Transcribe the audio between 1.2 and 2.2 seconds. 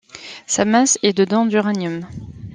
dont d'uranium.